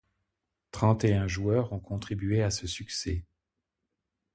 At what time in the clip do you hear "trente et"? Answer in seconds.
0.71-1.13